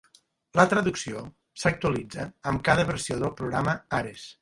[0.59, 1.21] La traducció
[1.65, 4.31] s'actualitza amb cada versió del programa Ares.